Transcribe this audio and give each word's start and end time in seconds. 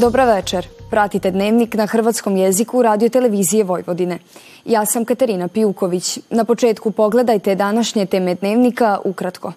Dobra 0.00 0.34
večer. 0.34 0.66
Pratite 0.90 1.30
dnevnik 1.30 1.74
na 1.74 1.86
hrvatskom 1.86 2.36
jeziku 2.36 2.82
radio 2.82 3.08
televizije 3.08 3.64
Vojvodine. 3.64 4.18
Ja 4.64 4.86
sam 4.86 5.04
Katarina 5.04 5.48
Pijuković. 5.48 6.18
Na 6.30 6.44
početku 6.44 6.90
pogledajte 6.90 7.54
današnje 7.54 8.06
teme 8.06 8.34
dnevnika 8.34 8.98
ukratko. 9.04 9.52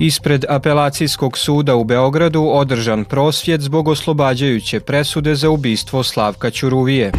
Ispred 0.00 0.44
apelacijskog 0.48 1.38
suda 1.38 1.74
u 1.74 1.84
Beogradu 1.84 2.42
održan 2.52 3.04
prosvjed 3.04 3.60
zbog 3.60 3.88
oslobađajuće 3.88 4.80
presude 4.80 5.34
za 5.34 5.50
ubistvo 5.50 6.02
Slavka 6.02 6.50
Ćuruvije. 6.50 7.12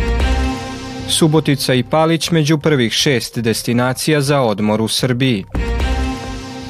Subotica 1.10 1.74
i 1.74 1.84
Palić 1.84 2.32
među 2.32 2.58
prvih 2.58 2.94
šest 2.94 3.40
destinacija 3.40 4.22
za 4.22 4.42
odmor 4.42 4.82
u 4.82 4.88
Srbiji. 4.88 5.46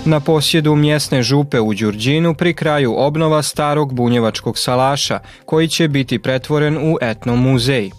Na 0.08 0.20
posjedu 0.20 0.76
mjesne 0.76 1.24
župe 1.24 1.60
u 1.60 1.74
Đurđinu 1.74 2.34
pri 2.34 2.54
kraju 2.54 2.94
obnova 2.98 3.44
starog 3.44 3.94
bunjevačkog 3.94 4.58
salaša, 4.58 5.20
koji 5.46 5.68
će 5.68 5.88
biti 5.88 6.20
pretvoren 6.20 6.78
u 6.78 6.98
etno 7.02 7.36
muzej. 7.36 7.92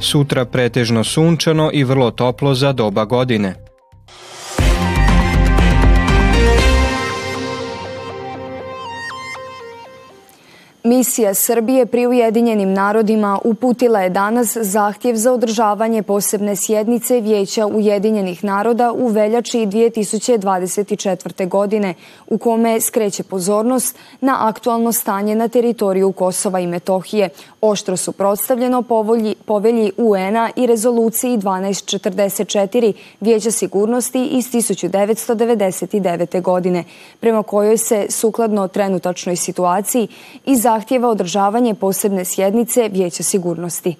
Sutra 0.00 0.44
pretežno 0.44 1.04
sunčano 1.04 1.70
i 1.72 1.84
vrlo 1.84 2.10
toplo 2.10 2.54
za 2.54 2.72
doba 2.72 3.04
godine. 3.04 3.67
Misija 10.88 11.34
Srbije 11.34 11.86
pri 11.86 12.06
Ujedinjenim 12.06 12.72
narodima 12.72 13.38
uputila 13.44 14.00
je 14.00 14.10
danas 14.10 14.56
zahtjev 14.56 15.16
za 15.16 15.32
održavanje 15.32 16.02
posebne 16.02 16.56
sjednice 16.56 17.20
Vijeća 17.20 17.66
Ujedinjenih 17.66 18.44
naroda 18.44 18.92
u 18.92 19.06
veljači 19.06 19.58
2024. 19.58 21.48
godine, 21.48 21.94
u 22.26 22.38
kome 22.38 22.80
skreće 22.80 23.22
pozornost 23.22 23.96
na 24.20 24.48
aktualno 24.48 24.92
stanje 24.92 25.34
na 25.34 25.48
teritoriju 25.48 26.12
Kosova 26.12 26.60
i 26.60 26.66
Metohije, 26.66 27.28
oštro 27.60 27.96
suprotstavljeno 27.96 28.82
povolji, 28.82 29.34
povelji 29.44 29.92
UN-a 29.96 30.50
i 30.56 30.66
rezoluciji 30.66 31.38
1244 31.38 32.92
Vijeća 33.20 33.50
sigurnosti 33.50 34.26
iz 34.26 34.52
1999. 34.52 36.42
godine, 36.42 36.84
prema 37.20 37.42
kojoj 37.42 37.78
se, 37.78 38.06
sukladno 38.10 38.68
trenutačnoj 38.68 39.36
situaciji, 39.36 40.08
i 40.46 40.56
zahtjeva 40.78 41.08
održavanje 41.08 41.74
posebne 41.74 42.24
sjednice 42.24 42.88
Vijeća 42.92 43.22
sigurnosti. 43.22 43.96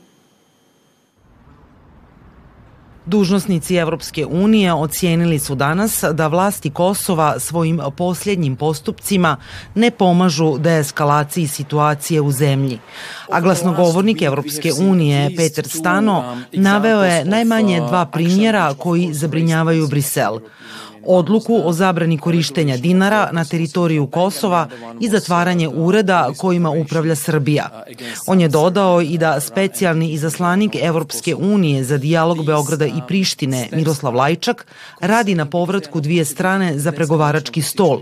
Dužnosnici 3.06 3.74
Evropske 3.76 4.26
unije 4.26 4.72
ocijenili 4.72 5.38
su 5.38 5.54
danas 5.54 6.04
da 6.12 6.26
vlasti 6.26 6.70
Kosova 6.70 7.40
svojim 7.40 7.80
posljednjim 7.96 8.56
postupcima 8.56 9.36
ne 9.74 9.90
pomažu 9.90 10.58
deeskalaciji 10.58 11.46
situacije 11.46 12.20
u 12.20 12.30
zemlji. 12.30 12.78
A 13.30 13.40
glasnogovornik 13.40 14.22
Evropske 14.22 14.72
unije 14.72 15.36
Peter 15.36 15.68
Stano 15.68 16.36
naveo 16.52 17.04
je 17.04 17.24
najmanje 17.24 17.80
dva 17.80 18.06
primjera 18.06 18.74
koji 18.78 19.14
zabrinjavaju 19.14 19.88
Brisel 19.88 20.38
odluku 21.06 21.62
o 21.64 21.72
zabrani 21.72 22.18
korištenja 22.18 22.76
dinara 22.76 23.28
na 23.32 23.44
teritoriju 23.44 24.06
Kosova 24.06 24.68
i 25.00 25.08
zatvaranje 25.08 25.68
ureda 25.68 26.30
kojima 26.36 26.70
upravlja 26.70 27.14
Srbija. 27.14 27.84
On 28.26 28.40
je 28.40 28.48
dodao 28.48 29.00
i 29.00 29.18
da 29.18 29.40
specijalni 29.40 30.10
izaslanik 30.12 30.76
Evropske 30.82 31.34
unije 31.34 31.84
za 31.84 31.98
dijalog 31.98 32.46
Beograda 32.46 32.86
i 32.86 33.00
Prištine 33.08 33.68
Miroslav 33.72 34.14
Lajčak 34.14 34.66
radi 35.00 35.34
na 35.34 35.46
povratku 35.46 36.00
dvije 36.00 36.24
strane 36.24 36.78
za 36.78 36.92
pregovarački 36.92 37.62
stol, 37.62 38.00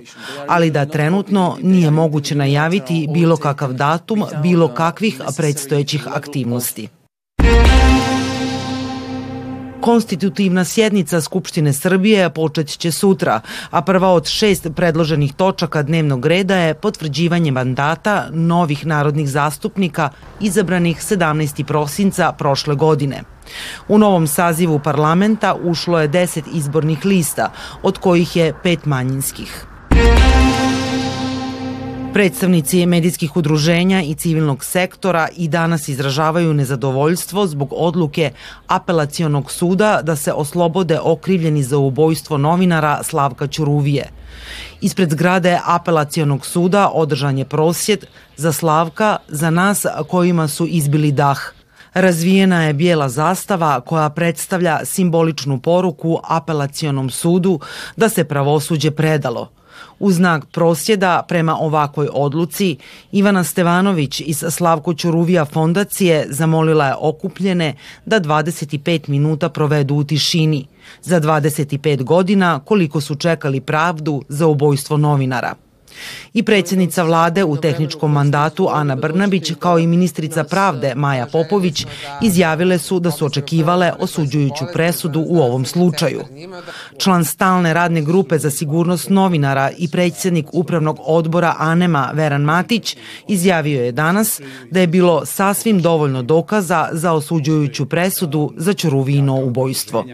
ali 0.48 0.70
da 0.70 0.86
trenutno 0.86 1.56
nije 1.62 1.90
moguće 1.90 2.34
najaviti 2.34 3.08
bilo 3.10 3.36
kakav 3.36 3.72
datum 3.72 4.24
bilo 4.42 4.68
kakvih 4.68 5.20
predstojećih 5.36 6.08
aktivnosti. 6.08 6.88
Konstitutivna 9.86 10.64
sjednica 10.64 11.20
Skupštine 11.20 11.72
Srbije 11.72 12.30
počet 12.30 12.68
će 12.68 12.92
sutra, 12.92 13.40
a 13.70 13.82
prva 13.82 14.08
od 14.12 14.26
šest 14.26 14.66
predloženih 14.76 15.34
točaka 15.34 15.82
dnevnog 15.82 16.26
reda 16.26 16.56
je 16.56 16.74
potvrđivanje 16.74 17.50
mandata 17.50 18.28
novih 18.32 18.86
narodnih 18.86 19.28
zastupnika 19.28 20.10
izabranih 20.40 20.96
17. 20.96 21.64
prosinca 21.64 22.32
prošle 22.32 22.74
godine. 22.74 23.22
U 23.88 23.98
novom 23.98 24.26
sazivu 24.26 24.78
parlamenta 24.78 25.54
ušlo 25.62 26.00
je 26.00 26.08
10 26.08 26.42
izbornih 26.54 27.04
lista, 27.04 27.52
od 27.82 27.98
kojih 27.98 28.36
je 28.36 28.54
pet 28.62 28.84
manjinskih. 28.84 29.66
Predstavnici 32.16 32.86
medijskih 32.86 33.36
udruženja 33.36 34.02
i 34.02 34.14
civilnog 34.14 34.64
sektora 34.64 35.28
i 35.36 35.48
danas 35.48 35.88
izražavaju 35.88 36.54
nezadovoljstvo 36.54 37.46
zbog 37.46 37.72
odluke 37.76 38.30
apelacionog 38.66 39.50
suda 39.50 40.00
da 40.02 40.16
se 40.16 40.32
oslobode 40.32 40.98
okrivljeni 41.00 41.62
za 41.62 41.78
ubojstvo 41.78 42.38
novinara 42.38 43.02
Slavka 43.02 43.46
Ćuruvije. 43.46 44.08
Ispred 44.80 45.10
zgrade 45.10 45.58
apelacionog 45.64 46.46
suda 46.46 46.90
održan 46.94 47.38
je 47.38 47.44
prosjed 47.44 48.06
za 48.36 48.52
Slavka, 48.52 49.16
za 49.28 49.50
nas 49.50 49.86
kojima 50.08 50.48
su 50.48 50.66
izbili 50.66 51.12
dah. 51.12 51.40
Razvijena 51.94 52.62
je 52.62 52.74
bijela 52.74 53.08
zastava 53.08 53.80
koja 53.80 54.10
predstavlja 54.10 54.80
simboličnu 54.84 55.60
poruku 55.60 56.18
apelacionom 56.28 57.10
sudu 57.10 57.60
da 57.96 58.08
se 58.08 58.24
pravosuđe 58.24 58.90
predalo– 58.90 59.50
U 59.98 60.12
znak 60.12 60.46
prosjeda 60.52 61.22
prema 61.28 61.58
ovakvoj 61.58 62.08
odluci, 62.12 62.76
Ivana 63.12 63.44
Stevanović 63.44 64.20
iz 64.20 64.44
Slavko 64.50 64.94
Ćuruvija 64.94 65.44
fondacije 65.44 66.26
zamolila 66.30 66.86
je 66.86 66.94
okupljene 67.00 67.74
da 68.06 68.20
25 68.20 69.08
minuta 69.08 69.48
provedu 69.48 69.94
u 69.94 70.04
tišini. 70.04 70.66
Za 71.02 71.20
25 71.20 72.02
godina 72.02 72.60
koliko 72.64 73.00
su 73.00 73.14
čekali 73.14 73.60
pravdu 73.60 74.22
za 74.28 74.46
ubojstvo 74.46 74.96
novinara. 74.96 75.65
I 76.32 76.42
predsjednica 76.42 77.02
vlade 77.02 77.44
u 77.44 77.56
tehničkom 77.56 78.12
mandatu 78.12 78.68
Ana 78.72 78.96
Brnabić 78.96 79.52
kao 79.58 79.78
i 79.78 79.86
ministrica 79.86 80.44
pravde 80.44 80.94
Maja 80.94 81.26
Popović 81.26 81.86
izjavile 82.22 82.78
su 82.78 83.00
da 83.00 83.10
su 83.10 83.26
očekivale 83.26 83.92
osuđujuću 83.98 84.64
presudu 84.72 85.24
u 85.28 85.38
ovom 85.38 85.64
slučaju. 85.64 86.22
Član 86.98 87.24
stalne 87.24 87.74
radne 87.74 88.02
grupe 88.02 88.38
za 88.38 88.50
sigurnost 88.50 89.08
novinara 89.10 89.70
i 89.78 89.88
predsjednik 89.88 90.46
upravnog 90.52 90.98
odbora 91.00 91.54
Anema 91.58 92.10
Veran 92.14 92.42
Matić 92.42 92.96
izjavio 93.28 93.84
je 93.84 93.92
danas 93.92 94.40
da 94.70 94.80
je 94.80 94.86
bilo 94.86 95.26
sasvim 95.26 95.82
dovoljno 95.82 96.22
dokaza 96.22 96.88
za 96.92 97.12
osuđujuću 97.12 97.86
presudu 97.86 98.52
za 98.56 98.72
Ćuruvino 98.72 99.34
ubojstvo. 99.34 100.04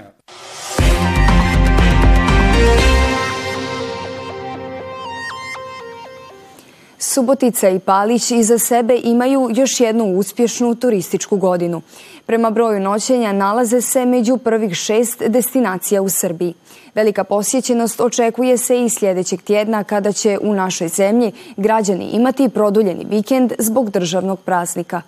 Subotica 7.15 7.69
i 7.69 7.79
Palić 7.79 8.31
iza 8.31 8.59
sebe 8.59 9.01
imaju 9.05 9.49
još 9.55 9.81
jednu 9.81 10.05
uspješnu 10.05 10.75
turističku 10.75 11.37
godinu. 11.37 11.83
Prema 12.27 12.51
broju 12.51 12.81
noćenja 12.81 13.33
nalaze 13.33 13.81
se 13.81 14.07
među 14.07 14.37
prvih 14.37 14.75
šest 14.75 15.23
destinacija 15.27 16.03
u 16.03 16.09
Srbiji. 16.09 16.55
Velika 16.95 17.25
posjećenost 17.25 18.01
očekuje 18.01 18.57
se 18.57 18.85
i 18.85 18.89
sljedećeg 18.89 19.43
tjedna 19.43 19.85
kada 19.85 20.13
će 20.13 20.39
u 20.43 20.55
našoj 20.55 20.89
zemlji 20.89 21.33
građani 21.57 22.05
imati 22.05 22.49
produljeni 22.49 23.07
vikend 23.11 23.53
zbog 23.59 23.91
državnog 23.91 24.41
praznika. 24.41 25.03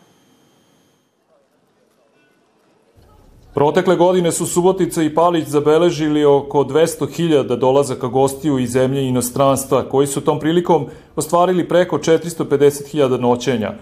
Protekle 3.55 3.97
godine 3.97 4.33
su 4.33 4.47
Subotica 4.47 5.03
i 5.03 5.15
Palić 5.15 5.49
zabeležili 5.49 6.25
oko 6.25 6.65
200.000 6.65 7.57
dolazaka 7.57 8.07
gostiju 8.07 8.59
iz 8.59 8.71
zemlje 8.71 9.03
i 9.03 9.09
inostranstva, 9.09 9.89
koji 9.89 10.07
su 10.07 10.21
tom 10.21 10.41
prilikom 10.41 10.87
ostvarili 11.17 11.69
preko 11.69 11.99
450.000 11.99 13.21
noćenja. 13.21 13.73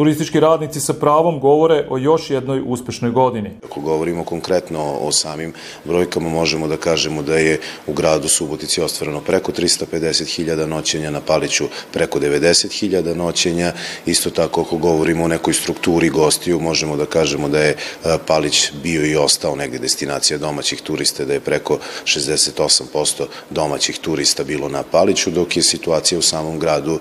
Turistički 0.00 0.40
radnici 0.40 0.80
sa 0.80 0.94
pravom 0.94 1.40
govore 1.40 1.86
o 1.90 1.98
još 1.98 2.30
jednoj 2.30 2.62
uspešnoj 2.66 3.10
godini. 3.10 3.50
Ako 3.64 3.80
govorimo 3.80 4.24
konkretno 4.24 4.96
o 5.00 5.12
samim 5.12 5.52
brojkama, 5.84 6.28
možemo 6.28 6.68
da 6.68 6.76
kažemo 6.76 7.22
da 7.22 7.36
je 7.36 7.60
u 7.86 7.92
gradu 7.92 8.28
Subotici 8.28 8.80
ostvareno 8.80 9.20
preko 9.20 9.52
350.000 9.52 10.66
noćenja, 10.66 11.10
na 11.10 11.20
Paliću 11.20 11.64
preko 11.92 12.18
90.000 12.18 13.14
noćenja. 13.14 13.72
Isto 14.06 14.30
tako, 14.30 14.60
ako 14.60 14.76
govorimo 14.76 15.24
o 15.24 15.28
nekoj 15.28 15.54
strukturi 15.54 16.08
gostiju, 16.08 16.60
možemo 16.60 16.96
da 16.96 17.06
kažemo 17.06 17.48
da 17.48 17.60
je 17.60 17.76
Palić 18.26 18.72
bio 18.82 19.06
i 19.06 19.16
ostao 19.16 19.56
negde 19.56 19.78
destinacija 19.78 20.38
domaćih 20.38 20.80
turista, 20.80 21.24
da 21.24 21.32
je 21.32 21.40
preko 21.40 21.78
68% 22.04 23.24
domaćih 23.50 23.98
turista 23.98 24.44
bilo 24.44 24.68
na 24.68 24.82
Paliću, 24.82 25.30
dok 25.30 25.56
je 25.56 25.62
situacija 25.62 26.18
u 26.18 26.22
samom 26.22 26.58
gradu 26.58 26.98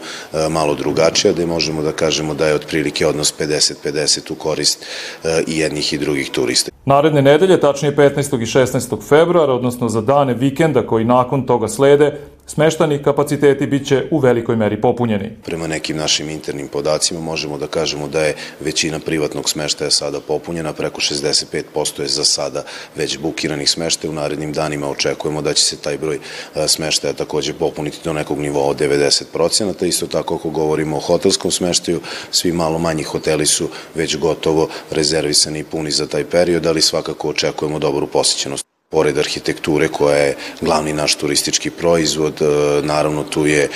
malo 0.49 0.75
drugačija, 0.75 1.33
da 1.33 1.45
možemo 1.45 1.81
da 1.81 1.91
kažemo 1.91 2.33
da 2.33 2.47
je 2.47 2.55
otprilike 2.55 2.88
otprilike 2.89 3.07
odnos 3.07 3.33
50-50 3.39 4.31
u 4.31 4.36
korist 4.36 4.86
e, 5.24 5.44
i 5.47 5.57
jednih 5.57 5.94
i 5.94 5.97
drugih 5.97 6.30
turista. 6.31 6.71
Naredne 6.86 7.21
nedelje, 7.21 7.59
tačnije 7.59 7.95
15. 7.95 8.41
i 8.41 8.45
16. 8.45 9.09
februara, 9.09 9.53
odnosno 9.53 9.89
za 9.89 10.01
dane 10.01 10.33
vikenda 10.33 10.88
koji 10.88 11.06
nakon 11.06 11.45
toga 11.45 11.68
slede, 11.68 12.19
Smeštani 12.53 13.03
kapaciteti 13.03 13.67
biće 13.67 14.07
u 14.11 14.19
velikoj 14.19 14.55
meri 14.55 14.81
popunjeni. 14.81 15.29
Prema 15.45 15.67
nekim 15.67 15.97
našim 15.97 16.29
internim 16.29 16.67
podacima 16.67 17.19
možemo 17.19 17.57
da 17.57 17.67
kažemo 17.67 18.07
da 18.07 18.23
je 18.23 18.35
većina 18.59 18.99
privatnog 18.99 19.49
smeštaja 19.49 19.91
sada 19.91 20.19
popunjena, 20.19 20.73
preko 20.73 21.01
65% 21.01 22.01
je 22.01 22.07
za 22.07 22.23
sada 22.23 22.63
već 22.95 23.17
bukiranih 23.17 23.69
smeštaja. 23.69 24.11
U 24.11 24.13
narednim 24.13 24.53
danima 24.53 24.89
očekujemo 24.89 25.41
da 25.41 25.53
će 25.53 25.63
se 25.63 25.77
taj 25.77 25.97
broj 25.97 26.19
smeštaja 26.67 27.13
takođe 27.13 27.53
popuniti 27.53 27.97
do 28.03 28.13
nekog 28.13 28.39
nivoa 28.39 28.65
od 28.65 28.79
90%. 28.79 29.85
Isto 29.85 30.07
tako 30.07 30.35
ako 30.35 30.49
govorimo 30.49 30.97
o 30.97 30.99
hotelskom 30.99 31.51
smeštaju, 31.51 32.01
svi 32.31 32.51
malo 32.51 32.79
manji 32.79 33.03
hoteli 33.03 33.45
su 33.45 33.69
već 33.95 34.17
gotovo 34.17 34.69
rezervisani 34.91 35.59
i 35.59 35.63
puni 35.63 35.91
za 35.91 36.07
taj 36.07 36.25
period, 36.25 36.65
ali 36.65 36.81
svakako 36.81 37.29
očekujemo 37.29 37.79
dobru 37.79 38.07
posjećenost. 38.07 38.69
Pored 38.91 39.18
arhitekture 39.18 39.88
koja 39.88 40.15
je 40.15 40.36
glavni 40.62 40.94
naš 40.94 41.15
turistički 41.15 41.69
proizvod, 41.69 42.41
e, 42.41 42.45
naravno 42.81 43.24
tu 43.24 43.45
je 43.45 43.63
e, 43.63 43.69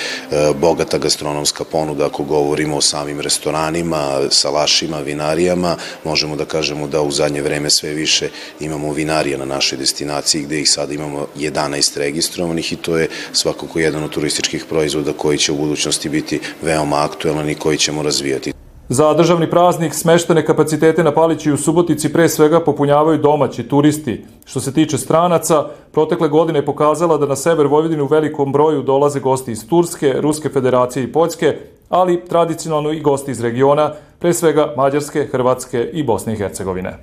bogata 0.60 0.98
gastronomska 0.98 1.64
ponuda 1.64 2.06
ako 2.06 2.24
govorimo 2.24 2.76
o 2.76 2.80
samim 2.80 3.20
restoranima, 3.20 4.20
salašima, 4.30 4.98
vinarijama. 4.98 5.76
Možemo 6.04 6.36
da 6.36 6.44
kažemo 6.44 6.86
da 6.86 7.02
u 7.02 7.10
zadnje 7.10 7.42
vreme 7.42 7.70
sve 7.70 7.94
više 7.94 8.28
imamo 8.60 8.92
vinarija 8.92 9.38
na 9.38 9.44
našoj 9.44 9.78
destinaciji 9.78 10.42
gde 10.42 10.60
ih 10.60 10.70
sada 10.70 10.94
imamo 10.94 11.26
11 11.36 11.98
registrovanih 11.98 12.72
i 12.72 12.76
to 12.76 12.96
je 12.96 13.08
svakako 13.32 13.78
jedan 13.78 14.04
od 14.04 14.10
turističkih 14.10 14.64
proizvoda 14.64 15.12
koji 15.12 15.38
će 15.38 15.52
u 15.52 15.56
budućnosti 15.58 16.08
biti 16.08 16.40
veoma 16.62 17.04
aktuelan 17.04 17.50
i 17.50 17.54
koji 17.54 17.78
ćemo 17.78 18.02
razvijati. 18.02 18.63
Za 18.88 19.14
državni 19.14 19.50
praznik 19.50 19.94
smeštene 19.94 20.44
kapacitete 20.46 21.04
na 21.04 21.12
Palići 21.12 21.52
u 21.52 21.56
Subotici 21.56 22.12
pre 22.12 22.28
svega 22.28 22.60
popunjavaju 22.60 23.18
domaći 23.18 23.62
turisti. 23.62 24.24
Što 24.44 24.60
se 24.60 24.72
tiče 24.72 24.98
stranaca, 24.98 25.64
protekle 25.92 26.28
godine 26.28 26.58
je 26.58 26.66
pokazala 26.66 27.16
da 27.18 27.26
na 27.26 27.36
sever 27.36 27.66
Vojvodine 27.66 28.02
u 28.02 28.06
velikom 28.06 28.52
broju 28.52 28.82
dolaze 28.82 29.20
gosti 29.20 29.52
iz 29.52 29.68
Turske, 29.68 30.14
Ruske 30.20 30.48
federacije 30.48 31.04
i 31.04 31.12
Poljske, 31.12 31.56
ali 31.88 32.24
tradicionalno 32.28 32.90
i 32.92 33.00
gosti 33.00 33.30
iz 33.30 33.40
regiona, 33.40 33.92
pre 34.18 34.34
svega 34.34 34.74
Mađarske, 34.76 35.28
Hrvatske 35.32 35.90
i 35.92 36.02
Bosne 36.02 36.32
i 36.32 36.36
Hercegovine. 36.36 36.98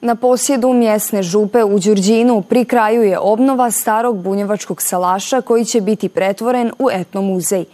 Na 0.00 0.14
posjedu 0.14 0.72
mjesne 0.72 1.22
župe 1.22 1.64
u 1.64 1.78
Đurđinu 1.78 2.42
pri 2.42 2.64
kraju 2.64 3.02
je 3.02 3.18
obnova 3.18 3.70
starog 3.70 4.22
bunjevačkog 4.22 4.82
salaša 4.82 5.40
koji 5.40 5.64
će 5.64 5.80
biti 5.80 6.08
pretvoren 6.08 6.72
u 6.78 6.88
etnomuzej. 6.92 7.64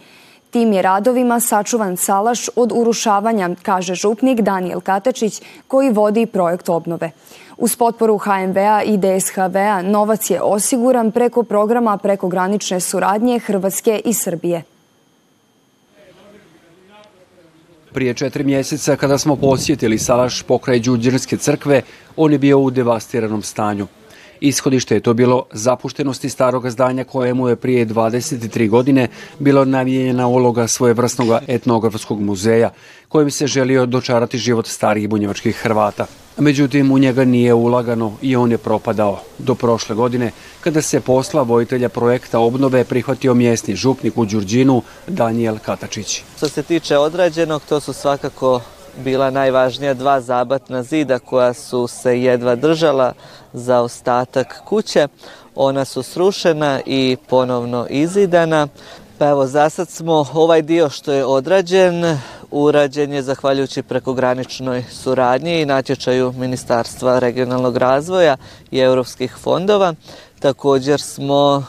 Tim 0.51 0.73
je 0.73 0.81
radovima 0.81 1.39
sačuvan 1.39 1.97
salaš 1.97 2.49
od 2.55 2.71
urušavanja, 2.75 3.49
kaže 3.63 3.95
župnik 3.95 4.41
Daniel 4.41 4.81
Katačić, 4.81 5.41
koji 5.67 5.89
vodi 5.89 6.25
projekt 6.25 6.69
obnove. 6.69 7.11
Uz 7.57 7.75
potporu 7.75 8.17
HMV-a 8.17 8.83
i 8.83 8.97
DSHV-a 8.97 9.81
novac 9.81 10.29
je 10.29 10.41
osiguran 10.41 11.11
preko 11.11 11.43
programa 11.43 11.97
prekogranične 11.97 12.79
suradnje 12.79 13.39
Hrvatske 13.39 14.01
i 14.05 14.13
Srbije. 14.13 14.63
Prije 17.93 18.13
četiri 18.13 18.43
mjeseca 18.43 18.95
kada 18.95 19.17
smo 19.17 19.35
posjetili 19.35 19.97
salaš 19.97 20.41
pokraj 20.43 20.79
Đuđerske 20.79 21.37
crkve, 21.37 21.81
on 22.15 22.31
je 22.31 22.37
bio 22.37 22.59
u 22.59 22.71
devastiranom 22.71 23.41
stanju. 23.41 23.87
Ishodište 24.47 24.95
je 24.95 24.99
to 24.99 25.13
bilo 25.13 25.45
zapuštenosti 25.51 26.29
starog 26.29 26.69
zdanja 26.69 27.03
kojemu 27.03 27.47
je 27.47 27.55
prije 27.55 27.85
23 27.85 28.69
godine 28.69 29.07
bilo 29.39 29.65
navijenjena 29.65 30.27
uloga 30.27 30.67
svojevrsnog 30.67 31.27
etnografskog 31.47 32.21
muzeja 32.21 32.69
kojim 33.09 33.31
se 33.31 33.47
želio 33.47 33.85
dočarati 33.85 34.37
život 34.37 34.67
starih 34.67 35.09
bunjevačkih 35.09 35.55
Hrvata. 35.55 36.05
Međutim, 36.37 36.91
u 36.91 36.97
njega 36.99 37.25
nije 37.25 37.53
ulagano 37.53 38.13
i 38.21 38.35
on 38.35 38.51
je 38.51 38.57
propadao. 38.57 39.19
Do 39.37 39.55
prošle 39.55 39.95
godine, 39.95 40.31
kada 40.61 40.81
se 40.81 40.99
posla 40.99 41.41
vojitelja 41.41 41.89
projekta 41.89 42.39
obnove 42.39 42.83
prihvatio 42.83 43.33
mjesni 43.33 43.75
župnik 43.75 44.17
u 44.17 44.25
Đurđinu, 44.25 44.81
Daniel 45.07 45.57
Katačić. 45.65 46.23
Što 46.37 46.49
se 46.49 46.63
tiče 46.63 46.97
odrađenog, 46.97 47.61
to 47.69 47.79
su 47.79 47.93
svakako 47.93 48.61
bila 49.03 49.29
najvažnija 49.29 49.93
dva 49.93 50.21
zabatna 50.21 50.83
zida 50.83 51.19
koja 51.19 51.53
su 51.53 51.87
se 51.87 52.21
jedva 52.21 52.55
držala 52.55 53.13
za 53.53 53.81
ostatak 53.81 54.61
kuće. 54.65 55.07
Ona 55.55 55.85
su 55.85 56.03
srušena 56.03 56.81
i 56.85 57.17
ponovno 57.29 57.87
izidana. 57.89 58.67
Pa 59.17 59.27
evo, 59.27 59.47
za 59.47 59.69
sad 59.69 59.89
smo 59.89 60.25
ovaj 60.33 60.61
dio 60.61 60.89
što 60.89 61.11
je 61.11 61.25
odrađen, 61.25 62.17
urađen 62.51 63.13
je 63.13 63.21
zahvaljujući 63.21 63.83
prekograničnoj 63.83 64.83
suradnji 64.91 65.61
i 65.61 65.65
natječaju 65.65 66.33
Ministarstva 66.37 67.19
regionalnog 67.19 67.77
razvoja 67.77 68.37
i 68.71 68.79
europskih 68.79 69.35
fondova. 69.41 69.93
Također 70.39 71.01
smo 71.01 71.63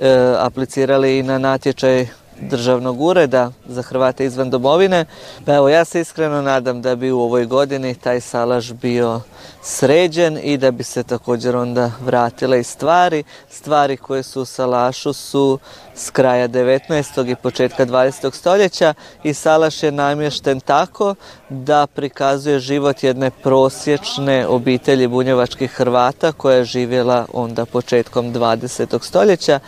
e, 0.00 0.34
aplicirali 0.38 1.18
i 1.18 1.22
na 1.22 1.38
natječaj 1.38 2.06
državnog 2.40 3.00
ureda 3.00 3.52
za 3.66 3.82
Hrvate 3.82 4.24
izvan 4.24 4.50
domovine. 4.50 5.04
Pa 5.44 5.54
evo, 5.54 5.68
ja 5.68 5.84
se 5.84 6.00
iskreno 6.00 6.42
nadam 6.42 6.82
da 6.82 6.96
bi 6.96 7.10
u 7.10 7.20
ovoj 7.20 7.46
godini 7.46 7.94
taj 7.94 8.20
salaš 8.20 8.72
bio 8.72 9.20
sređen 9.62 10.38
i 10.42 10.56
da 10.56 10.70
bi 10.70 10.84
se 10.84 11.02
također 11.02 11.56
onda 11.56 11.90
vratile 12.00 12.60
i 12.60 12.64
stvari. 12.64 13.24
Stvari 13.50 13.96
koje 13.96 14.22
su 14.22 14.42
u 14.42 14.44
salašu 14.44 15.12
su 15.12 15.58
s 15.94 16.10
kraja 16.10 16.48
19. 16.48 17.30
i 17.30 17.34
početka 17.34 17.86
20. 17.86 18.34
stoljeća 18.34 18.94
i 19.22 19.34
salaš 19.34 19.82
je 19.82 19.92
namješten 19.92 20.60
tako 20.60 21.14
da 21.48 21.86
prikazuje 21.86 22.60
život 22.60 23.02
jedne 23.02 23.30
prosječne 23.30 24.46
obitelji 24.46 25.06
bunjevačkih 25.06 25.70
Hrvata 25.70 26.32
koja 26.32 26.56
je 26.56 26.64
živjela 26.64 27.26
onda 27.32 27.66
početkom 27.66 28.34
20. 28.34 29.02
stoljeća 29.02 29.60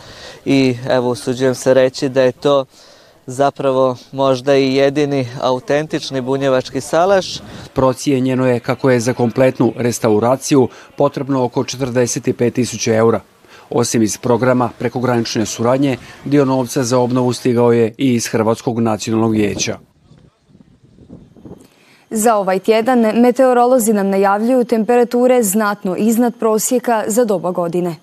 i 0.45 0.77
evo 0.89 1.09
usuđujem 1.09 1.55
se 1.55 1.73
reći 1.73 2.09
da 2.09 2.21
je 2.21 2.31
to 2.31 2.60
zapravo 3.25 3.97
možda 4.11 4.55
i 4.55 4.75
jedini 4.75 5.27
autentični 5.41 6.21
bunjevački 6.21 6.81
salaš. 6.81 7.39
Procijenjeno 7.73 8.47
je 8.47 8.59
kako 8.59 8.89
je 8.89 8.99
za 8.99 9.13
kompletnu 9.13 9.73
restauraciju 9.77 10.67
potrebno 10.97 11.43
oko 11.43 11.63
45.000 11.63 12.93
eura. 12.93 13.21
Osim 13.69 14.01
iz 14.01 14.17
programa 14.17 14.69
prekogranične 14.79 15.45
suradnje, 15.45 15.97
dio 16.25 16.45
novca 16.45 16.83
za 16.83 16.99
obnovu 16.99 17.33
stigao 17.33 17.71
je 17.71 17.93
i 17.97 18.13
iz 18.13 18.27
Hrvatskog 18.27 18.79
nacionalnog 18.79 19.31
vijeća. 19.31 19.77
Za 22.09 22.35
ovaj 22.35 22.59
tjedan 22.59 22.99
meteorolozi 22.99 23.93
nam 23.93 24.09
najavljuju 24.09 24.63
temperature 24.63 25.43
znatno 25.43 25.95
iznad 25.95 26.35
prosjeka 26.39 27.03
za 27.07 27.25
doba 27.25 27.51
godine. 27.51 27.95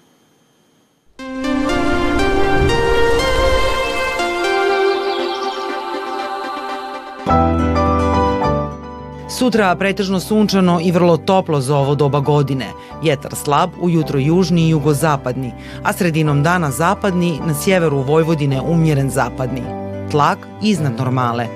Sutra 9.39 9.77
pretežno 9.79 10.19
sunčano 10.21 10.81
i 10.83 10.91
vrlo 10.91 11.17
toplo 11.17 11.61
za 11.61 11.77
ovo 11.77 11.95
doba 11.95 12.21
godine. 12.21 12.67
Vjetar 13.03 13.35
slab, 13.35 13.71
ujutro 13.81 14.19
južni 14.19 14.63
i 14.63 14.69
jugozapadni, 14.69 15.53
a 15.83 15.93
sredinom 15.93 16.43
dana 16.43 16.71
zapadni, 16.71 17.41
na 17.47 17.55
sjeveru 17.55 18.03
Vojvodine 18.03 18.61
umjeren 18.61 19.11
zapadni. 19.11 19.63
Tlak 20.11 20.39
iznad 20.63 20.93
normale. 20.99 21.47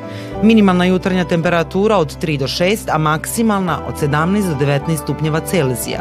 Minimalna 0.42 0.84
jutarnja 0.84 1.24
temperatura 1.24 1.96
od 1.96 2.22
3 2.22 2.38
do 2.38 2.46
6, 2.46 2.78
a 2.92 2.98
maksimalna 2.98 3.78
od 3.88 3.94
17 3.94 4.48
do 4.48 4.66
19 4.66 4.96
stupnjeva 4.96 5.40
Celzija. 5.40 6.00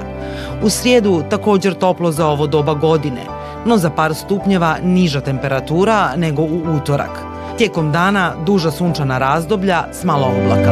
U 0.64 0.70
srijedu 0.70 1.24
također 1.30 1.74
toplo 1.74 2.12
za 2.12 2.28
ovo 2.28 2.48
doba 2.48 2.74
godine, 2.74 3.22
no 3.66 3.78
za 3.78 3.90
par 3.90 4.16
stupnjeva 4.16 4.78
niža 4.84 5.22
temperatura 5.22 6.16
nego 6.16 6.42
u 6.42 6.62
utorak. 6.78 7.20
Tijekom 7.58 7.92
dana 7.92 8.34
duža 8.46 8.72
sunčana 8.72 9.18
razdoblja 9.18 9.84
s 9.92 10.04
malo 10.04 10.28
oblaka. 10.28 10.72